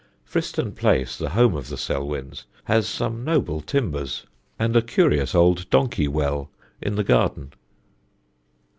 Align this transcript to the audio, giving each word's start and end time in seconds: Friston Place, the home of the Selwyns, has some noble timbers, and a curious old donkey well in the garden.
Friston 0.27 0.75
Place, 0.75 1.15
the 1.15 1.29
home 1.29 1.55
of 1.55 1.69
the 1.69 1.77
Selwyns, 1.77 2.45
has 2.63 2.87
some 2.89 3.23
noble 3.23 3.61
timbers, 3.61 4.25
and 4.57 4.75
a 4.75 4.81
curious 4.81 5.35
old 5.35 5.69
donkey 5.69 6.07
well 6.07 6.49
in 6.81 6.95
the 6.95 7.03
garden. 7.03 7.53